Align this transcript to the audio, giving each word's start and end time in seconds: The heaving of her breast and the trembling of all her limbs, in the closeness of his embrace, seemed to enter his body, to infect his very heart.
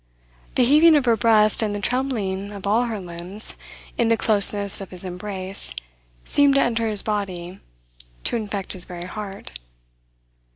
The 0.55 0.63
heaving 0.65 0.95
of 0.95 1.05
her 1.05 1.15
breast 1.15 1.61
and 1.61 1.75
the 1.75 1.79
trembling 1.79 2.51
of 2.53 2.65
all 2.65 2.85
her 2.85 2.99
limbs, 2.99 3.55
in 3.99 4.07
the 4.07 4.17
closeness 4.17 4.81
of 4.81 4.89
his 4.89 5.05
embrace, 5.05 5.75
seemed 6.25 6.55
to 6.55 6.59
enter 6.61 6.87
his 6.87 7.03
body, 7.03 7.59
to 8.23 8.35
infect 8.35 8.73
his 8.73 8.85
very 8.85 9.05
heart. 9.05 9.51